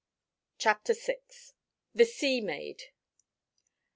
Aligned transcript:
CHAPTER 0.57 0.95
VI. 0.95 1.17
THE 1.93 2.05
SEA 2.05 2.41
MAID. 2.41 2.85